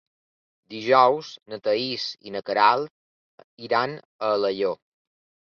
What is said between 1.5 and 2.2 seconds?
na Thaís